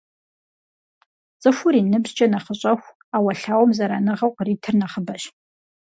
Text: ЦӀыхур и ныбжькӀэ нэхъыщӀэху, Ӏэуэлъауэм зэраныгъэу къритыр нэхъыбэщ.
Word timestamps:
ЦӀыхур 1.41 1.73
и 1.79 1.81
ныбжькӀэ 1.91 2.27
нэхъыщӀэху, 2.31 2.95
Ӏэуэлъауэм 3.09 3.71
зэраныгъэу 3.77 4.35
къритыр 4.37 4.75
нэхъыбэщ. 4.81 5.23